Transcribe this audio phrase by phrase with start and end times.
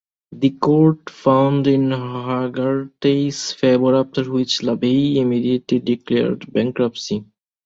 [0.31, 7.23] The court found in Hegarty's favour, after which LaVey immediately declared bankruptcy.